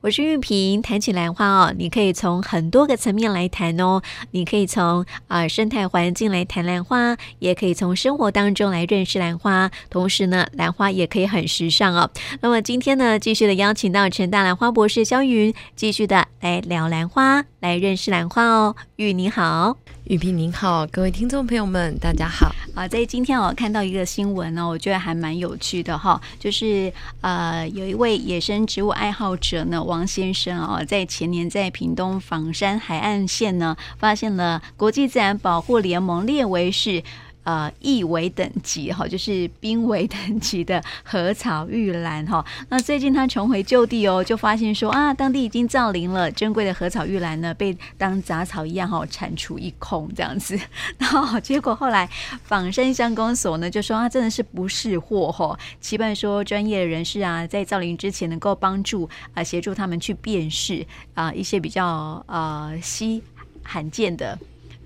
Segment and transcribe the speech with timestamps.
[0.00, 4.00] 我是玉萍，谈起兰花哦，你可以从很多个层面来谈哦。
[4.30, 9.68] 你可以从啊、生态环境来谈兰花，也可以从生活当中来认识兰花。
[9.90, 12.08] 同时呢，兰花也可以很时尚哦。
[12.40, 18.76] 那么今天呢，继续的邀请到陈大兰花博士肖云，继续的来聊兰花，来认识兰花哦。
[18.94, 19.76] 玉你好，
[20.08, 22.50] 雨萍您好，各位听众朋友们，大家好。
[22.74, 29.84] 啊，在今天我看到一个新闻呢，我觉得还蛮有趣的哈，就是呃，有一位野生植物爱好者呢。
[29.84, 37.02] 王先生哦，在前年在屏东房山海岸线呢，发现了国际自然保护联盟列为是
[37.48, 42.44] 呃易为等级哈，就是濒危等级的合草玉兰哈。
[42.68, 50.60] 那最近他重回旧地哦，就发现说啊，当地已经造林了，珍贵的合草玉兰呢，被当杂草一样哈，铲除一空这样子。
[50.98, 52.06] 然后结果后来
[52.44, 63.22] 仿生乡公所呢，就说啊，真的是不识货哈，期盼说专业人士啊，在造林之前能够帮助啊，协助他们去辨识啊一些比较呃稀
[63.62, 64.38] 罕见的。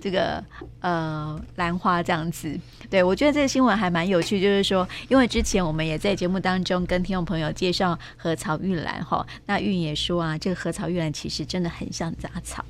[0.03, 0.43] 这个
[0.81, 2.59] 呃兰花这样子，
[2.91, 12.65] 对，我觉得这个新闻还蛮有趣，就是说，因为之前我们也在节目当中跟听众朋友介绍禾草玉兰哈，那玉也说啊，这个禾草玉兰其实真的很像杂草。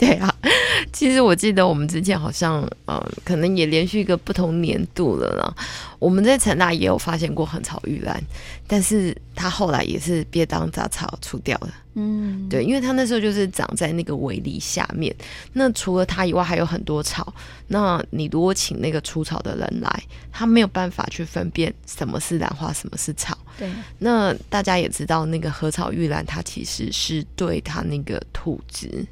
[0.00, 0.34] 对啊，
[0.94, 5.54] 其实我记得我们之前好像呃，可能也连续一个不同年度了啦。
[5.98, 8.18] 我们在成大也有发现过合草玉兰，
[8.66, 11.68] 但是它后来也是别当杂草除掉了。
[11.96, 15.14] 嗯，对，因为它那时候就是长在那个围篱下面。
[15.52, 17.30] 那除了它以外，还有很多草。
[17.66, 23.36] 那你如果请那个除草的人来，他没有办法去分辨什么是兰花，什么是草。
[23.58, 23.68] 对。
[23.98, 29.04] 那大家也知道，那个合草玉兰，它其实是对它那个土质。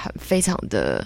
[0.00, 1.04] 很非常的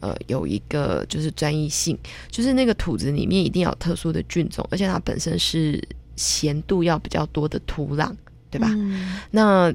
[0.00, 1.98] 呃，有一个就是专一性，
[2.30, 5.82] 就是那个土子里面一定要有特殊的菌种，而且它本身是
[6.14, 8.12] 咸度要比较多的土壤，
[8.50, 8.68] 对吧？
[8.70, 9.72] 嗯、那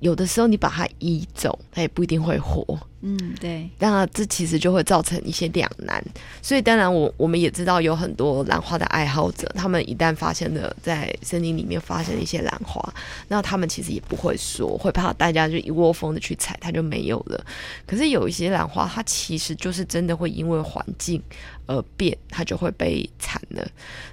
[0.00, 2.78] 有的时候你把它移走，它也不一定会活。
[3.02, 6.02] 嗯，对，那这其实就会造成一些两难，
[6.42, 12.82] 所以当然我我们也知道有很多兰花的爱好者，他们一旦发现了在森林里面发现了一些兰花，
[13.28, 17.46] 那他们其实也不会说，会怕大家就一窝蜂的去采，它就没有了。
[17.86, 21.22] 可是有一些兰花，它其实就是真的会因为环境
[21.66, 23.64] 而变，它就会被铲了。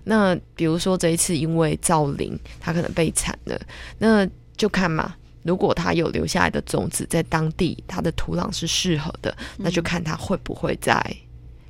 [0.04, 3.60] 那比如说这一次因为造林，它可能被铲了，
[3.98, 5.16] 那就看嘛。
[5.44, 10.96] 如果它有留下来的种子在当地，它的土壤是适合的，那就看它会不会再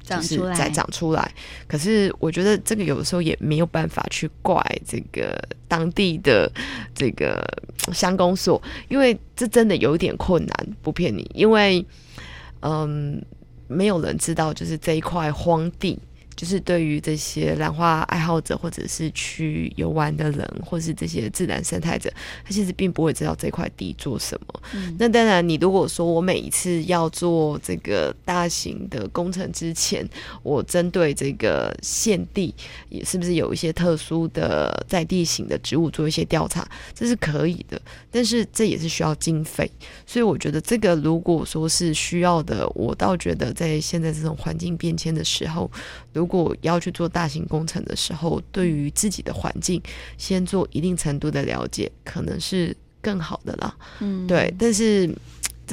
[0.04, 1.34] 长出来，再长出来。
[1.68, 6.52] 可是我觉得这个有的时候也没有办法去怪这个当地的
[6.94, 7.44] 这个
[7.94, 11.30] 乡公所，因为这真的有一点困难，不骗你。
[11.34, 11.86] 因为
[12.62, 13.22] 嗯，
[13.68, 16.00] 没有人知道，就是这一块荒地。
[16.44, 22.12] 就是对于这些兰花爱好者，或者是去游玩的人，或是这些自然生态者，
[22.44, 24.62] 他其实并不会知道这块地做什么。
[24.74, 24.94] 嗯。
[25.00, 30.06] 那当然，你如果说我每一次要做这个大型的工程之前，
[30.42, 32.54] 我针对这个现地，
[32.90, 37.82] 也是不是有一些特殊的在地型的植物做一些调查，这是可以的。
[38.12, 39.72] 但是这也是需要经费，
[40.06, 45.72] 所以我觉得这个如果说是需要的，我倒觉得在现在这种环境变迁的时候，
[46.12, 49.82] 如果要去做大型工程的时候，对于自己的环境
[50.18, 53.76] 先做一定程度的了解，可能是更好的啦。
[54.00, 55.10] 嗯，对，但是。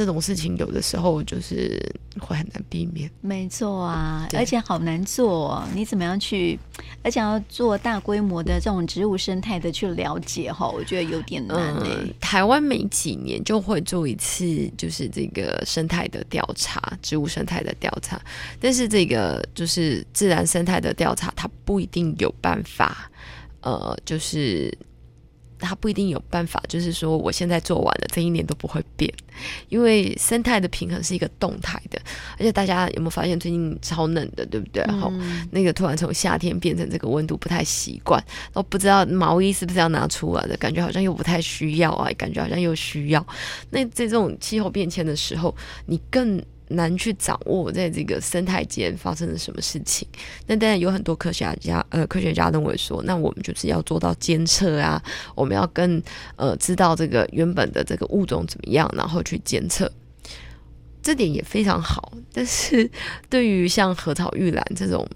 [0.00, 1.78] 这种事情有的时候就是
[2.18, 5.68] 会很难避免，没错啊，而且好难做哦。
[5.74, 6.58] 你怎么样去，
[7.02, 12.14] 而且要做大规模的这种植物生态的去了解哈，我觉得有点难诶、嗯。
[12.18, 18.18] 台湾每几年就会做一次，就是这个生态的调查，植物生态的调查。
[18.58, 23.10] 但是这个就是自然生态的调查，它不一定有办法，
[23.60, 24.74] 呃，就是。
[25.60, 29.12] 它不一定有办法，就是说我现在做完了，这一年都不会变，
[29.68, 32.00] 因为生态的平衡是一个动态的，
[32.38, 34.82] 而且大家有没有发现最近超冷的，对不对？
[34.84, 43.26] 然后、嗯、那个突然从夏天变成这个温度不太习惯，然后不知道毛衣是不是要拿出来的，感觉好像又不太需要啊，感觉好像又需要。
[43.70, 45.54] 那在这种气候变迁的时候，
[45.86, 46.42] 你更。
[46.70, 50.06] 难去掌握在这个生态间发生了什么事情，
[50.46, 55.02] 那当然有很多科学家，呃，科学家认为说，那我们就是要做到监测啊，
[55.34, 56.02] 我们要更
[56.36, 59.90] 呃知道这个原本的这个物种怎么样，然后去监测，
[61.02, 62.12] 这点也非常好。
[62.32, 62.90] 但是
[63.28, 65.06] 对于像合草玉兰这种。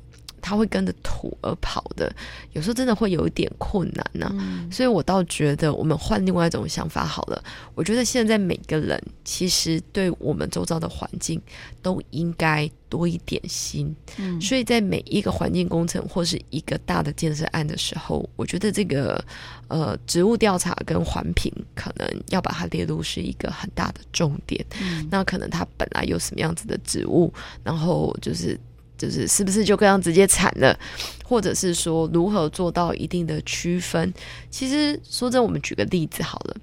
[0.46, 2.14] 它会跟着土而跑的，
[2.52, 4.32] 有时候真的会有一点困难呢、啊。
[4.34, 7.42] 嗯、所以我倒觉得，我们换另外一种想法好了。
[7.74, 11.40] 我觉得现在每个人其实对我们周遭的环境
[11.80, 13.96] 都应该多一点心。
[14.18, 19.24] 嗯，所以在每一个环境工程或是一个大的建设案的时候，我觉得这个
[19.68, 24.62] 呃植物调查跟环评可能要把它列入是一个很大的重点。
[24.82, 27.32] 嗯，那可能它本来有什么样子的植物，
[27.62, 28.60] 然后就是。
[28.96, 30.78] 就是是不是就这样直接惨了，
[31.24, 34.12] 或者是说如何做到一定的区分？
[34.50, 36.56] 其实说真，我们举个例子好了，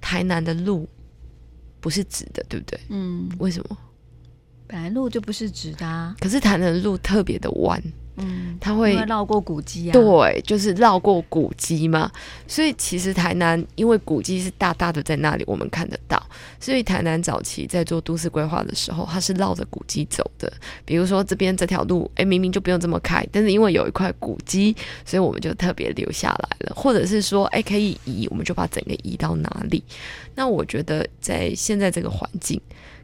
[0.00, 0.88] 台南的路
[1.80, 2.80] 不是直的，对不对？
[2.88, 3.76] 嗯，为什么？
[4.66, 7.82] 本来路就不是直的啊，可是台南的路特别的弯。
[8.16, 12.10] 嗯，它会绕过古迹啊，对，就是绕过古迹嘛。
[12.46, 16.20] 所以其实台南因为古迹是大大的在那里，我们看得到。
[16.58, 20.52] 所以台南早期在做都市规划的时候，它是绕着古迹走的。
[20.84, 24.76] 比如说这边这条路，哎，明明就不用这么开，但是因为有一块古迹，
[25.06, 26.74] 所以我们就特别留下来了。
[26.74, 29.82] 或者是说，哎，可以移，我们就把整个移到哪里。
[30.34, 32.60] 那我觉得在现在这个环境，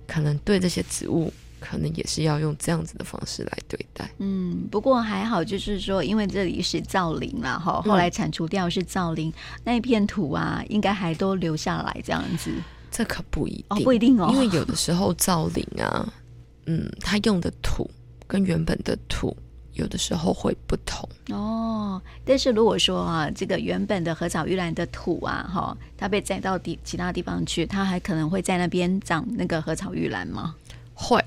[0.07, 1.33] 可能对这些植物。
[1.59, 4.11] 可能也是要用这样子的方式来对待。
[4.19, 12.51] 嗯，不过还好，就是说，因为这里是造林了哈，后来铲除掉是造林，嗯、那一片土啊，应该还都留下来这样子。
[12.91, 16.13] 这可不一定，哦、不一定哦，因为有的时候造林啊，
[16.67, 17.91] 嗯，他用的土
[18.27, 19.37] 跟原本的土
[19.75, 22.01] 有的时候会不同哦。
[22.25, 30.55] 但是如果说啊，这个原本的合草玉兰的土啊，哈，它被栽到地其他地方去，它还可能会在那边长那个合草玉兰吗？
[30.95, 31.23] 会。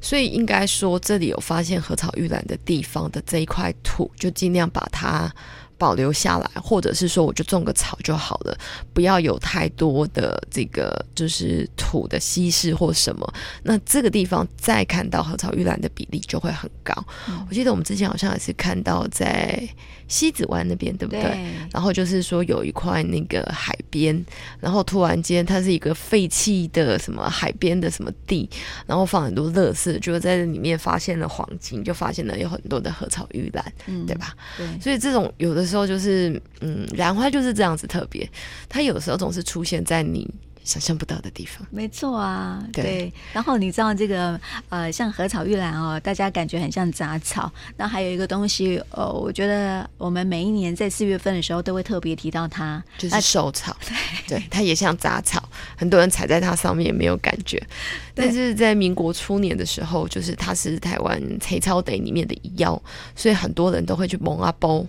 [0.00, 5.32] 所以应该说，这里有发现禾草玉兰的地方的这一块土，就尽量把它
[5.76, 8.58] 保留下来，或者是说，我就种个草就好了，
[8.92, 13.34] 不要有太多的这个就是土的稀释或什么。
[13.62, 16.94] 那这个地方再看到禾草玉兰的比例就会很高。
[17.28, 19.68] 嗯、我记得我们之前好像也是看到在。
[20.08, 21.22] 西子湾那边对不对？
[21.22, 21.38] 对，
[21.72, 24.24] 然后就是说有一块那个海边，
[24.58, 28.48] 然后突然间它是一个废弃的什么海边的什么地，
[28.86, 34.34] 然后放很多垃圾，就在这里面发现了黄金，就发现了有很多的禾草玉兰，嗯、对吧？
[34.56, 38.28] 对，所以这种有的时候就是，嗯，兰花就是这样子特别，
[38.68, 40.28] 它有时候总是出现在你。
[40.68, 42.82] 想象不到的地方，没错啊，对。
[42.82, 44.38] 对，然后你知道这个
[44.68, 47.50] 呃，像合草玉兰哦，大家感觉很像杂草。
[47.78, 53.74] 那还有一个东西，呃，我觉得我们每一年在四月份的时候都会特别提到它，就是瘦草。
[54.28, 55.42] 对，对，它也像杂草，
[55.74, 57.66] 很多人踩在它上面也没有感觉。
[58.14, 62.78] 但是在民国初年的时候，就是它是台湾黑草地里面的一妖，
[63.16, 64.86] 所以很多人都会去蒙阿波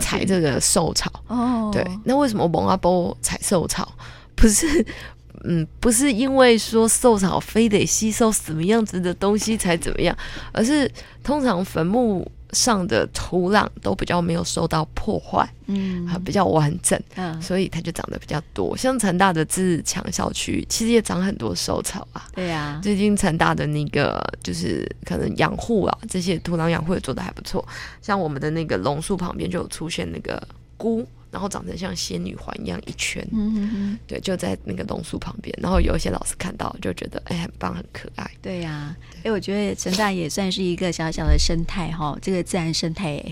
[0.00, 1.08] 采这个寿草。
[1.28, 1.86] 哦，对。
[2.02, 3.94] 那为什么蒙阿波采寿草？
[4.40, 4.86] 不是，
[5.44, 10.16] 嗯，不是因为说兽草非得吸收什么样子的东西才怎么样，
[10.52, 10.90] 而是
[11.22, 18.76] 通常坟墓上的土壤都比较没有受到破坏，嗯，还比较完整，嗯，所以它就长得比较多。
[18.76, 22.26] 像成大的自强校区，其实也长很多兽草啊。
[22.34, 27.64] 对呀，最近成大的那个就是可能养护啊，这些土壤养护也做的还不错。
[28.00, 30.42] 像我们的那个榕树旁边就有出现那个
[30.76, 31.06] 菇。
[31.30, 35.54] 然后长得像仙女环一样一圈，嗯哼哼，对，就在那个榕树旁边。
[35.60, 38.30] 然后有一些老师看到就觉得，哎，很棒，很可爱。
[38.40, 43.22] 对呀、啊，哎对，我觉得成大也算是一个小小的生态哈、哦，这个自然生态。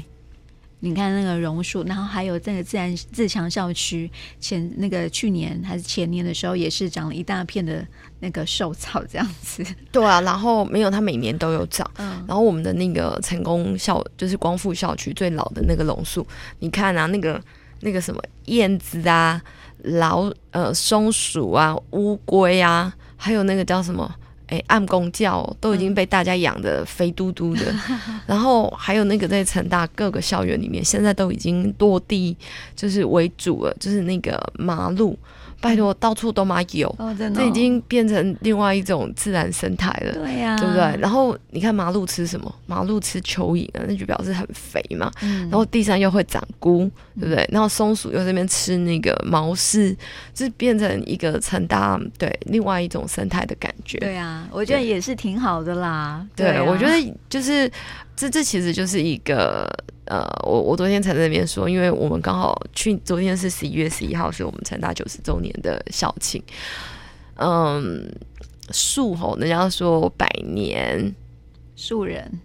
[0.80, 4.08] 你看那个榕树，然后还有这个自然自强校区
[4.38, 7.84] 前那个去年还是前年的时候，也是长了一大片的
[8.20, 9.64] 那个寿草这样子。
[9.90, 11.90] 对啊，然后没有，它每年都有长。
[11.96, 16.24] 嗯，然后我们的那个成功校就是光复校区最老的那个榕树，
[16.58, 17.42] 你看啊，那个。
[17.80, 19.40] 那个什么燕子啊、
[19.82, 24.12] 老呃松鼠啊、乌龟啊，还有那个叫什么
[24.48, 27.74] 哎暗公教，都已经被大家养的肥嘟嘟的。
[27.88, 32.36] 嗯、 然后还有那个在成大各个校园里面，现在都已经落地
[32.74, 35.18] 就是为主了，就是那个麻鹿。
[35.68, 41.00] 拜托，到处都嘛有，哦真的哦、这已经变成另外一种自然生态了，对呀、啊，对不对？
[41.00, 42.54] 然后你看马路吃什么？
[42.66, 45.10] 马路吃蚯蚓啊，那就表示很肥嘛。
[45.22, 47.48] 嗯、然后地上又会长菇，对不对？
[47.52, 49.96] 然后松鼠又在那边吃那个毛丝，
[50.34, 53.98] 就变成一个成大对另外一种生态的感觉。
[53.98, 56.26] 对啊，我觉得也是挺好的啦。
[56.34, 57.70] 对，对啊、我觉得就是
[58.16, 59.68] 这这其实就是一个。
[60.08, 66.40] 呃，我我昨天才在那边说，因为我们刚好去，昨天是十一月十一号，是我们成大九十周年的校庆。
[67.34, 68.08] 嗯，
[68.70, 71.12] 树吼，人家说百年
[71.74, 72.38] 树人，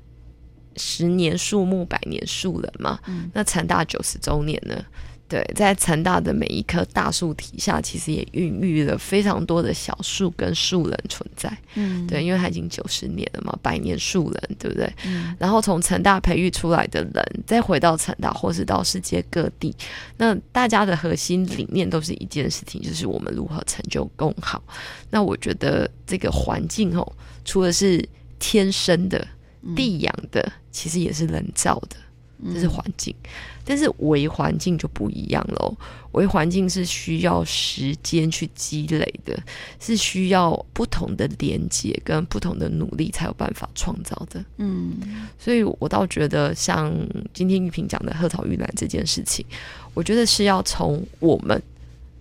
[0.75, 2.99] 十年树木，百年树人嘛。
[3.05, 4.83] 嗯，那成大九十周年呢？
[5.31, 11.57] 对，在成大的每一棵大树底下，其实也孕育了非常多的小树跟树人存在。
[11.75, 14.93] 嗯，对，因为它已经九十年了嘛，百年树人，对不对？
[15.05, 19.73] 嗯，然后从成大培育出来的人，再回到成大，或是到世界各地，
[20.17, 24.61] 那大家的核心理念都是一件事情，就是我们如何成就更好。
[25.09, 27.09] 那我觉得这个环境哦，
[27.45, 28.05] 除了是
[28.37, 29.25] 天生的、
[29.77, 31.95] 地养的，其实也是人造的。
[32.55, 33.15] 这是环境，
[33.71, 35.73] 但是微环境就不一样喽。
[36.11, 39.41] 微环境是需要时间去积累的，
[39.79, 44.43] 是需要不同的连接跟不同的努力才有办法创造的。
[44.57, 44.97] 嗯，
[45.39, 46.93] 所以我倒觉得，像
[47.33, 49.45] 今天玉萍讲的鹤草玉兰这件事情，
[49.93, 51.63] 我觉得是要从我们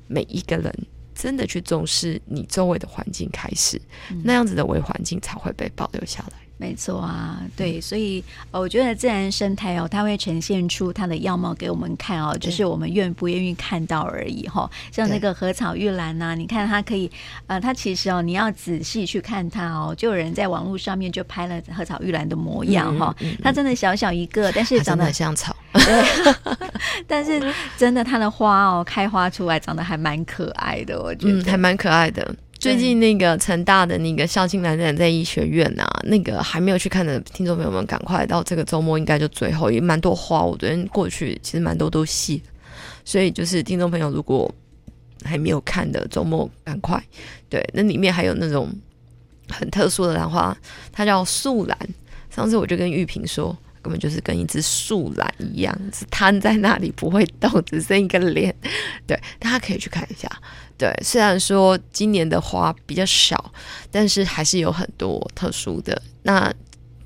[0.07, 0.73] 每一个人
[1.13, 3.77] 真的去重视你周围的环境开始，
[4.13, 6.39] 嗯、那样子的微环境才会被保留下来。
[6.61, 14.71] 没错啊，对，所以我觉得自然生态哦，它会呈现出它的样貌给我们看哦，就是我们愿不愿意看到而已哈、哦。
[14.93, 17.11] 像那个禾草玉兰呐、啊，你看它可以，
[17.47, 26.05] 呃，它其实哦，你要仔细去看它哦，就有人在网络上面就拍了禾草玉兰的模样哈、哦嗯嗯嗯，它真的小小一个，但是长得很像草，对，
[27.09, 27.41] 但是
[27.79, 32.37] 真的它的花哦，开花出来长得还蛮可爱的，我觉得、嗯、还蛮可爱的。
[32.61, 40.43] 最近那个成大的那个校庆兰展在医学院啊，那个还没有去看的听众朋友们，赶快到这个周末应该就最后也蛮多花。
[40.43, 42.39] 我昨天过去其实蛮多都谢，
[43.03, 44.55] 所以就是听众朋友如果
[45.25, 47.03] 还没有看的周末赶快。
[47.49, 48.71] 对，那里面还有那种
[49.49, 50.55] 很特殊的兰花，
[50.93, 51.79] 它叫素兰。
[52.29, 58.55] 上次我就跟玉萍说，根本就是跟一只树兰一样，是瘫在那里不会动，只剩一个脸。
[59.07, 60.31] 对，大家可以去看一下。
[60.81, 63.53] 对，虽然说今年的花比较少，
[63.91, 66.01] 但是还是有很多特殊的。
[66.23, 66.51] 那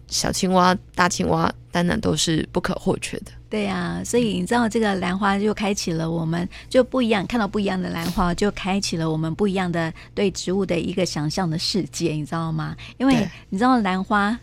[0.07, 3.33] 小青蛙、大青蛙当然都是不可或缺的。
[3.51, 12.77] 对呀、啊，所以你知道这个兰花就开启了我们就不一样，看到不一样的兰花，就开启了我们不一样的对植物的一个想象的世界，你知道吗？
[12.97, 14.39] 因为你知道兰花。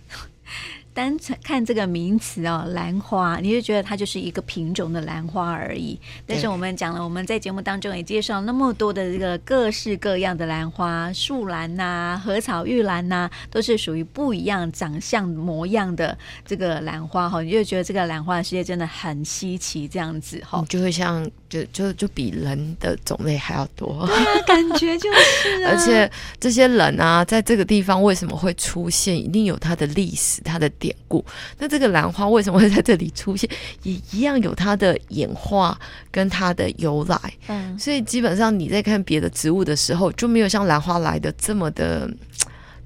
[0.94, 5.98] 单纯看这个名词哦，兰花，你就觉得它就是一个品种的兰花而已。
[6.28, 17.42] 但是我们讲了，我们在节目当中也介绍那么多的这个各式各样的兰花，树兰呐、啊、鹤草玉兰呐、啊，都是属于不一样长相模样的这个兰花哈。
[17.42, 24.06] 你就觉得这个兰花的世界真的很稀奇，这样子哈，就会像就就就比人的种类还要多。
[24.08, 25.72] 对啊，感觉就是、啊。
[25.72, 30.70] 而且这些人啊，在这个地方为什么会出现，一定有它的历史，它的。
[30.82, 31.24] 典故，
[31.60, 33.48] 那这个兰花为什么会在这里出现？
[33.84, 37.18] 也一样有它的演化跟它的由来。
[37.48, 42.10] 嗯，所以基本上你在看别的植物的时候，就没有像兰花来的这么的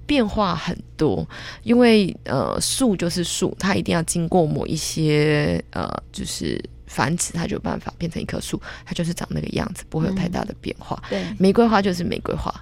[0.05, 1.25] 变化很多。
[1.63, 11.01] 因为呃，树就是树，它一定要经过某一些呃，就是繁殖，它就有办法变成一棵树，它就是长那个样子，不会有太大的变化。
[11.09, 12.53] 嗯，对，玫瑰花就是玫瑰花。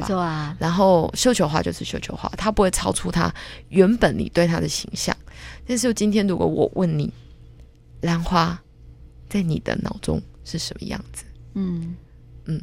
[0.00, 3.32] 没错啊，然后绣球花就是绣球花，它不会超出它
[3.68, 5.16] 原本你对它的形象。
[5.66, 7.12] 但是今天如果我问你，
[8.00, 8.60] 兰花
[9.28, 11.24] 在你的脑中是什么样子？
[11.54, 11.94] 嗯
[12.46, 12.60] 嗯，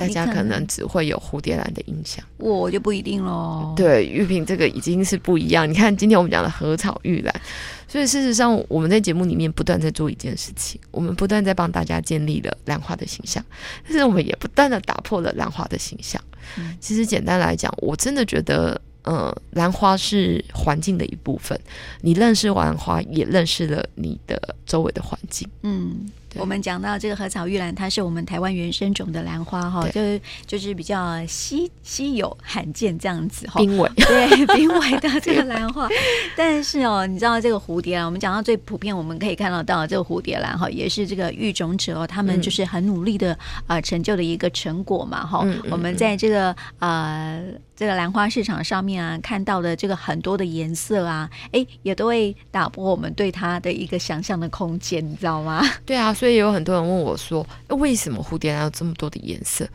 [0.00, 3.74] 大家可能只会有蝴蝶兰的印象，我就不一定喽。
[3.76, 5.68] 对，玉萍这个已经是不一样。
[5.68, 7.40] 你看今天我们讲的鹤草玉兰。
[7.86, 13.44] 所以事实上，我们在节目里面不断在做一件事情，我们不断在帮大家建立了兰花的形象，
[13.82, 16.22] 但是我们也不断的打破了兰花的形象。
[16.56, 16.76] 嗯。
[16.80, 21.58] 其实简单来讲，我真的觉得，呃，兰花是环境的一部分。
[22.00, 25.48] 你认识兰花，也认识了你的周围的环境。
[25.62, 26.08] 嗯。
[26.36, 35.88] 我们讲到这个禾草玉兰，它是我们台湾原生种的兰花哈，就是就是比较稀稀有罕见这样子哈，濒危对 濒危的这个兰花。
[36.36, 43.32] 但是哦，你知道这个蝴蝶兰，我们讲到最普遍，我们可以看得到这个蝴蝶兰哈，也是这个育种者哦，他们就是很努力的
[43.66, 45.60] 啊、呃、成就的一个成果嘛哈、嗯。
[45.70, 47.42] 我们在这个呃
[47.74, 55.66] 这个兰花市场上面啊，看到的这个很多的颜色啊，哎，也都会打破我们对它的一个想象的空间，你知道吗？
[55.84, 56.14] 对啊。
[56.20, 57.46] 所以也有很多人问我说
[57.78, 59.66] ：“为什么蝴蝶兰有这么多的颜色？”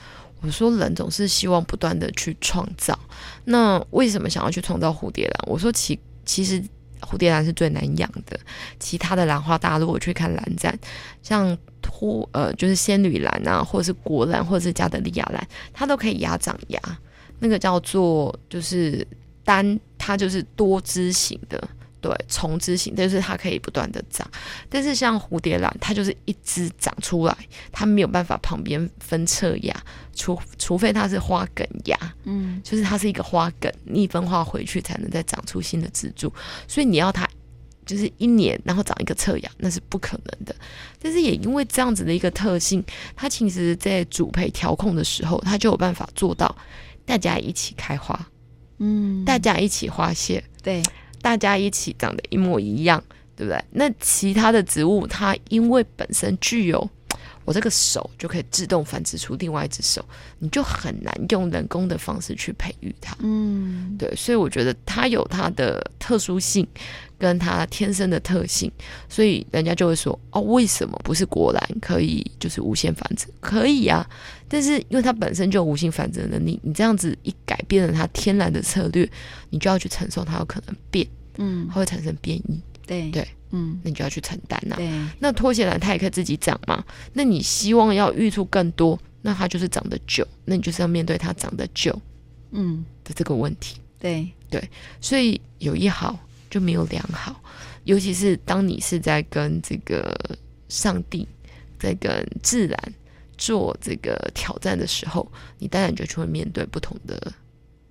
[0.41, 2.95] 我说：“人总是希望不断的去创造。
[3.45, 5.49] 那为什么想要去创造蝴蝶兰？
[5.51, 6.63] 我说其其实
[7.01, 8.39] 蝴蝶兰是最难养的。
[8.79, 10.77] 其他的兰花，大家如果去看兰展，
[11.23, 16.79] 像托呃就是仙女兰啊，或者是国兰，或者是加德利亚兰，它都可以牙长芽。
[17.39, 19.03] 那个叫做就是
[19.43, 21.67] 单，它就是多枝型的。”
[22.05, 24.29] 对，丛枝型，但是它可以不断的长。
[24.69, 27.35] 但是像蝴蝶兰，它就是一枝长出来，
[27.71, 29.75] 它没有办法旁边分侧芽，
[30.13, 36.31] 除除非它是花梗芽，嗯，就是它是一个花梗，逆分化回去才能再长出新的支柱。
[36.67, 37.27] 所以你要它
[37.88, 40.55] 就是一年然后长一个侧芽，那是不可能的。
[41.01, 42.85] 但是也因为这样子的一个特性，
[43.15, 46.55] 它其实在主培调控的时候，它就有办法做到
[47.03, 48.29] 大家一起开花，
[48.77, 50.83] 嗯，大家一起花谢，对，
[51.25, 53.03] 大家一起长得一模一样，
[53.36, 53.60] 对不对？
[53.72, 56.88] 那其他的植物，它因为本身具有。
[57.44, 60.03] 我这个手就可以自动繁殖出另外一只手，
[60.39, 63.15] 你就很难用人工的方式去培育它。
[63.20, 66.67] 嗯，对，所以我觉得它有它的特殊性，
[67.20, 68.72] 跟它天生的特性，
[69.08, 73.27] 所以人家就会说哦，为什么不是果然可以就是无限繁殖？
[73.39, 74.03] 可以啊，
[74.47, 79.09] 但是因为它本身就有无性繁殖的能力，你这样子一改变了它天然的策略，
[79.49, 82.61] 你就要去承受它有可能变，嗯，它会产生变异。
[82.85, 83.27] 对对。
[83.51, 84.75] 嗯，那你就要去承担呐、
[85.19, 86.83] 那拖鞋兰它也可以自己长嘛。
[87.13, 91.97] 那你希望要育出更多，那它就是长得久，那你就是要面对它长得久，
[92.51, 93.77] 嗯的这个问题。
[93.97, 97.39] 对对，所以有一好就没有两好，
[97.85, 100.13] 尤其是当你是在跟这个
[100.67, 101.25] 上帝
[101.79, 102.93] 在跟自然
[103.37, 107.33] 做这个挑战的时候，你当然就去会面对不同的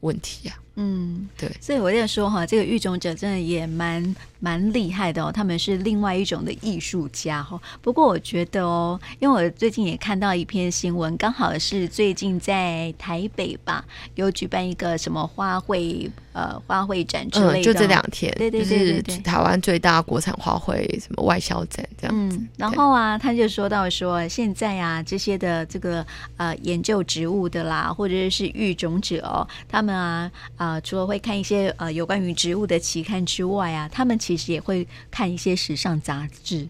[0.00, 0.62] 问题呀、啊。
[0.76, 4.02] 嗯，对，所以我在说哈，这个育种者真的也蛮
[4.44, 7.58] 蛮厉害的哦，他们是另外一种的艺术家哦。
[7.80, 13.84] 不过我觉得哦，因为我最近也看到一篇新闻，刚好是最近在台北吧，
[14.16, 22.36] 有举办一个什么花卉呃花卉展之类的，嗯、就这两天，对对对对对，台湾最大国产花卉什么外销展这样子。
[22.36, 26.04] 嗯、然后啊，他就说到说，现在啊这些的这个
[26.36, 30.30] 呃研究植物的啦，或者是育种者哦，他们啊。
[30.56, 36.66] 啊、呃，除了会看一些呃有关于植物的期刊之外啊，他们其实也会看一些时尚杂志。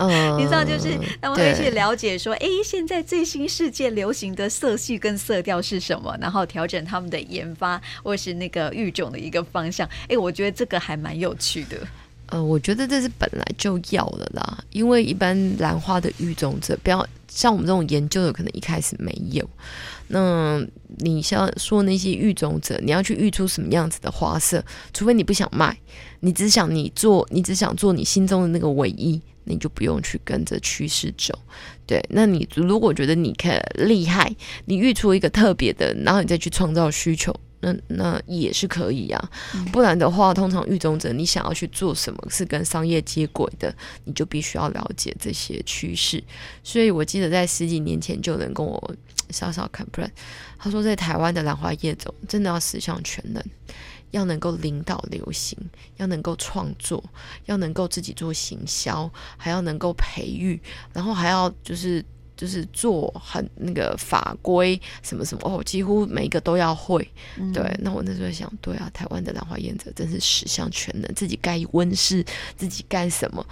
[0.00, 9.88] 嗯， 你知道，就是他们会去了解说，哎，现在最新世界流行的色系跟色调是什么，然后调整他们的研发或是那个育种的一个方向。
[10.08, 11.76] 哎，我觉得这个还蛮有趣的。
[12.28, 19.48] 呃，我觉得这是本来就要的啦，因为一般兰花的育种者，不要像我们这种研究的，可能一开始没有。
[20.06, 20.64] 那
[20.98, 24.64] 你像说那些育种者，你要去育出什么样子的花色？
[24.92, 25.76] 除非你不想卖，
[26.20, 31.36] 你只想你做，你只想做你心中的那个唯一，那你就不用去跟着趋势走。
[31.86, 34.34] 对，那你如果觉得你可厉害，
[34.66, 37.34] 你育出一个特别的，然后你再去创造需求。
[37.64, 39.18] 那那也是可以呀、
[39.52, 46.22] 啊，不然的话，通常育种者你想要去做什么是跟商业接轨的，你就必须要了解这些趋势。
[46.62, 48.94] 所以我记得在十几年前就有人跟我
[49.30, 50.10] 稍稍 complain，
[50.58, 53.42] 他说在台湾的兰花业种真的要十项全能，
[54.10, 55.58] 要能够领导流行，
[55.96, 57.02] 要能够创作，
[57.46, 60.60] 要能够自己做行销，还要能够培育，
[60.92, 62.04] 然后还要就是。
[62.36, 67.06] 就是做很那个法规什么什么哦，几乎每一个都要会。
[67.36, 72.24] 嗯、对，那我那时候想，对啊，台湾的兰花业者真是十项全能，自己盖温室，
[72.56, 73.46] 自己干什么？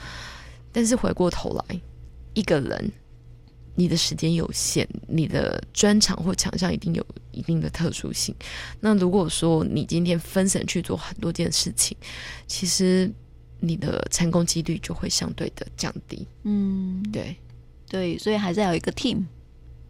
[0.72, 1.80] 但是回过头来，
[2.34, 2.90] 一个人，
[3.74, 8.34] 你的时间有限，你的专长或强项一定有一定的特殊性。
[8.80, 11.96] 那如果说你今天分神去做很多件事情，
[12.46, 13.10] 其实
[13.60, 16.26] 你的成功几率就会相对的降低。
[16.44, 17.36] 嗯，对。
[17.92, 19.24] 对，所以还是要有一个 team。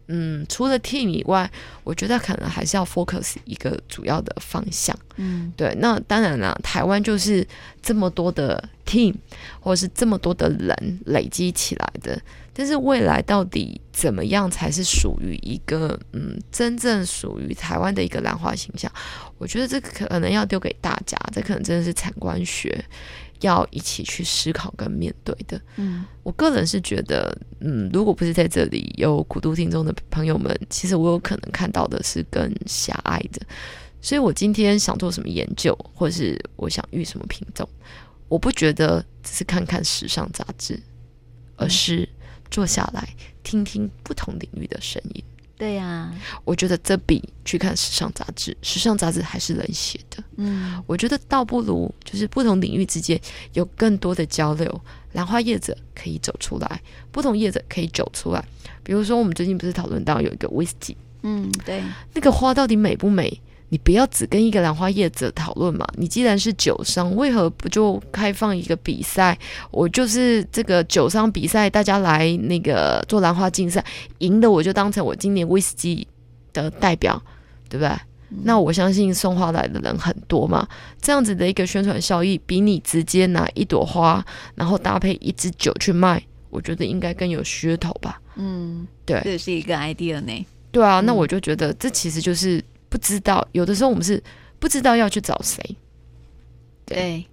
[0.07, 1.49] 嗯，除了 team 以外，
[1.85, 4.93] 我觉得可能还是要 focus 一个主要的方向。
[5.15, 5.73] 嗯，对。
[5.79, 7.47] 那当然了，台湾就是
[7.81, 9.15] 这么多的 team，
[9.61, 12.21] 或者是这么多的人累积起来的。
[12.55, 18.91] 但是未来到底怎么样才是属于一个嗯真正属于台湾的一个兰花形象？
[19.37, 22.83] 我觉得这个可能要丢给大家，这可能真的是产官学。
[23.43, 25.61] 要一起去思考跟面对的。
[25.77, 33.41] 嗯，我个人是觉得，嗯，如果不是在这里有古都听众的朋友们，其实我有可能看到的是更狭隘的。
[34.01, 37.67] 所以我今天想做什么研究，或是我想育什么品种，
[38.27, 40.77] 我不觉得只是看看时尚杂志，
[41.55, 42.07] 而是
[42.51, 43.07] 坐下来
[43.43, 45.23] 听听不同领域的声音。
[45.55, 50.23] 对呀、啊，我觉得这比去看时尚杂志，时尚杂志还是冷血的。
[50.37, 53.19] 嗯，我觉得倒不如就是不同领域之间
[53.53, 54.81] 有更多的交流，
[55.13, 58.43] 兰花业者可以走出来，不同业者可以走出来。
[58.83, 61.81] 比如说，我们最近不是讨论到有一个威士忌，嗯，对，
[62.13, 63.41] 那个花到底美不美？
[63.73, 65.83] 你不要只跟一个兰花业者讨论嘛。
[65.97, 69.35] 你既然是酒商，为何不就开放一个比赛？
[69.71, 73.83] 我就是这个酒商比赛，大家来那个做兰花竞赛，
[74.19, 76.07] 赢的我就当成我今年威士忌
[76.53, 77.19] 的代表，
[77.67, 77.89] 对不对？
[78.29, 80.67] 嗯、那我相信送花来的人很多嘛。
[81.01, 88.21] 这样子的一个宣传效益，比你直接拿一朵花，然后搭配一支酒去卖，我觉得应该更有噱头吧。
[88.35, 90.45] 嗯，对，这是一个 idea 呢。
[90.69, 92.63] 对啊，那我就觉得这其实就是。
[92.93, 94.21] 不知道，有的时候我们是
[94.59, 95.59] 不知道要去找谁，
[96.85, 97.25] 对，对，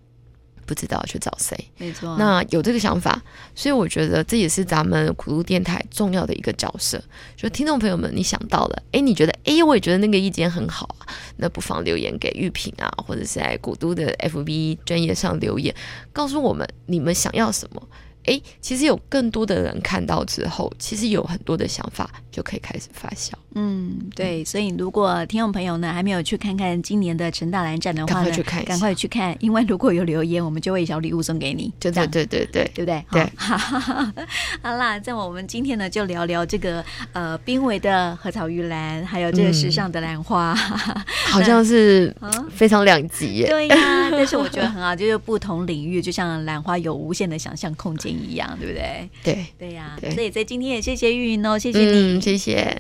[0.64, 1.54] 不知道去找谁。
[1.76, 3.22] 没错，那有这个想法，
[3.54, 6.98] 所以我觉得这也是咱们苦读电台重要的一个角色。
[7.36, 11.04] 就听众朋友们，你想到了，哎，你觉得，哎，我也觉得那个意见很好啊，
[11.36, 15.74] 那不妨留言给玉萍啊，或者是在古都的 FB 专业上留言，
[16.10, 17.86] 告诉我们你们想要什么。
[18.30, 23.32] 哎，其实有更多的人看到之后，其实有很多的想法就可以开始发酵。
[23.56, 31.72] 嗯，对，所以如果听众朋友呢还没有去看看今年的陈大兰展的话呢，赶快去看，赶快去看，因为如果有留言，我们就会小礼物送给你。
[31.80, 33.04] 对对对对对，对不对？
[33.10, 33.32] 对。
[33.34, 33.56] 好，
[34.62, 40.54] 好啦，在我们今天呢就聊聊这个呃濒危的鹤草玉兰，还有这个时尚的兰花，
[40.94, 42.14] 嗯、好像是
[42.54, 43.48] 非常两极耶。
[43.50, 49.08] 对呀、啊，但是我觉得很好，就是不同领域，就像兰花有无限的想象空间一样，对不对？
[49.22, 52.76] 对对呀、所以在今天也谢谢玉云哦，谢谢你，嗯、谢谢。